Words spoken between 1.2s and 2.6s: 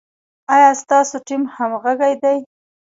ټیم همغږی دی؟